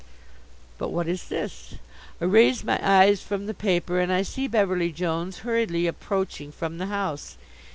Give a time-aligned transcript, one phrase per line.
[0.79, 1.75] But what is this?
[2.19, 6.79] I raise my eyes from the paper and I see Beverly Jones hurriedly approaching from
[6.79, 7.37] the house.